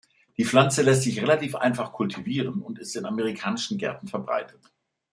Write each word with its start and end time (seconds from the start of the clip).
Die 0.35 0.45
Pflanze 0.45 0.81
lässt 0.81 1.03
sich 1.03 1.21
relativ 1.21 1.53
einfach 1.53 1.93
kultivieren 1.93 2.63
und 2.63 2.79
ist 2.79 2.95
in 2.95 3.05
amerikanischen 3.05 3.77
Gärten 3.77 4.07
verbreitet. 4.07 4.71